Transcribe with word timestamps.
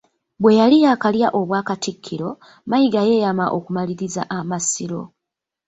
Bwe 0.41 0.51
yali 0.59 0.77
yaakalya 0.85 1.27
Obwakatikkiro, 1.39 2.29
Mayiga 2.69 3.01
yeeyama 3.09 3.45
okumaliriza 3.57 4.21
Amasiro 4.37 5.01